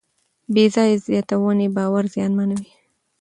بېځایه 0.53 0.97
زیاتونې 1.07 1.67
باور 1.75 2.03
زیانمنوي. 2.13 2.71